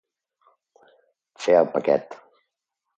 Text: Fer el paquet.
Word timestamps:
Fer 1.45 1.57
el 1.61 1.71
paquet. 1.77 2.21